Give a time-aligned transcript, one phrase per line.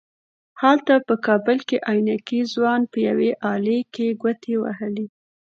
[0.61, 5.05] هلته په کابل کې عينکي ځوان په يوې آلې کې ګوتې وهلې.